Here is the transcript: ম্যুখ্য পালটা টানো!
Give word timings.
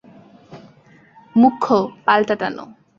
ম্যুখ্য 1.35 1.67
পালটা 2.05 2.35
টানো! 2.41 2.65